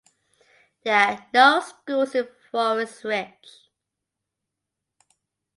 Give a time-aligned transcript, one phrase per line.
[0.83, 3.67] There are no schools in Forest Ridge.